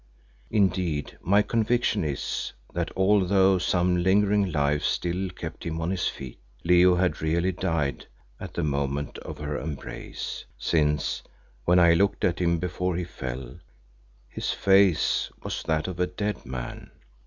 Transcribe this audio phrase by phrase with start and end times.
[0.49, 6.39] Indeed my conviction is that although some lingering life still kept him on his feet,
[6.63, 8.07] Leo had really died
[8.39, 11.21] at the moment of her embrace, since
[11.65, 13.59] when I looked at him before he fell,
[14.27, 16.89] his face was that of a dead man.